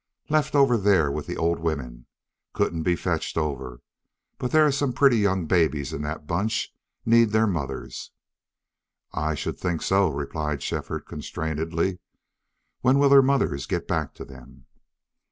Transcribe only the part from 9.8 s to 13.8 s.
so," replied Shefford, constrainedly. "When will their mothers